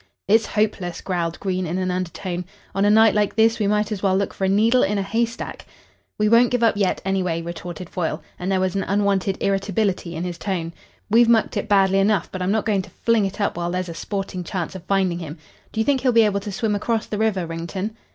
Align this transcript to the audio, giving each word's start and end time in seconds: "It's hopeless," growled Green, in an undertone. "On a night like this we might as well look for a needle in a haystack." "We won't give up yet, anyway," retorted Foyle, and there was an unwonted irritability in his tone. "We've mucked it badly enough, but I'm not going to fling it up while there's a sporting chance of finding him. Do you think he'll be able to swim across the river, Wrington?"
"It's 0.27 0.47
hopeless," 0.47 0.99
growled 0.99 1.39
Green, 1.39 1.67
in 1.67 1.77
an 1.77 1.91
undertone. 1.91 2.45
"On 2.73 2.85
a 2.85 2.89
night 2.89 3.13
like 3.13 3.35
this 3.35 3.59
we 3.59 3.67
might 3.67 3.91
as 3.91 4.01
well 4.01 4.17
look 4.17 4.33
for 4.33 4.45
a 4.45 4.49
needle 4.49 4.81
in 4.81 4.97
a 4.97 5.03
haystack." 5.03 5.67
"We 6.17 6.27
won't 6.27 6.49
give 6.49 6.63
up 6.63 6.75
yet, 6.75 7.03
anyway," 7.05 7.43
retorted 7.43 7.87
Foyle, 7.87 8.23
and 8.39 8.51
there 8.51 8.59
was 8.59 8.73
an 8.75 8.81
unwonted 8.81 9.37
irritability 9.43 10.15
in 10.15 10.23
his 10.23 10.39
tone. 10.39 10.73
"We've 11.11 11.29
mucked 11.29 11.55
it 11.55 11.69
badly 11.69 11.99
enough, 11.99 12.31
but 12.31 12.41
I'm 12.41 12.51
not 12.51 12.65
going 12.65 12.81
to 12.81 12.89
fling 12.89 13.27
it 13.27 13.39
up 13.39 13.57
while 13.57 13.69
there's 13.69 13.89
a 13.89 13.93
sporting 13.93 14.43
chance 14.43 14.73
of 14.73 14.81
finding 14.85 15.19
him. 15.19 15.37
Do 15.71 15.79
you 15.79 15.83
think 15.85 16.01
he'll 16.01 16.11
be 16.11 16.23
able 16.25 16.39
to 16.39 16.51
swim 16.51 16.73
across 16.73 17.05
the 17.05 17.19
river, 17.19 17.45
Wrington?" 17.45 17.95